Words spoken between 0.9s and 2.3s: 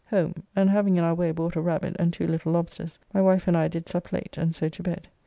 in our way bought a rabbit and two